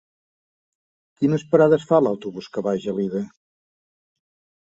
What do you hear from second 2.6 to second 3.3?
va a Gelida?